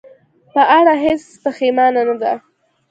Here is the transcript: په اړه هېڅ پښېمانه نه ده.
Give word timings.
په 0.53 0.61
اړه 0.77 0.93
هېڅ 1.05 1.23
پښېمانه 1.43 2.01
نه 2.07 2.15
ده. 2.21 2.33